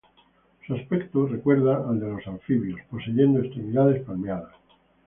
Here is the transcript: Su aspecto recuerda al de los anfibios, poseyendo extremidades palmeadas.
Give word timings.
Su 0.65 0.73
aspecto 0.73 1.27
recuerda 1.27 1.87
al 1.87 1.99
de 1.99 2.07
los 2.11 2.25
anfibios, 2.25 2.79
poseyendo 2.89 3.39
extremidades 3.39 4.01
palmeadas. 4.03 4.55